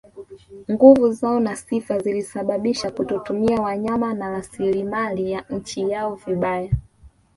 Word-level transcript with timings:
Nguvu 0.71 1.11
zao 1.13 1.39
na 1.39 1.55
sifa 1.55 1.99
zilisababisha 1.99 2.91
kutotumia 2.91 3.61
wanyama 3.61 4.13
na 4.13 4.29
rasilimali 4.29 5.31
ya 5.31 5.45
nchi 5.49 5.89
yao 5.89 6.15
vibaya 6.15 6.71